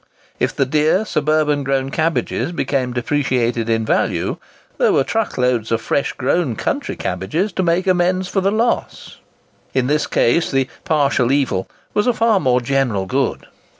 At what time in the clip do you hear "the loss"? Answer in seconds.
8.41-9.17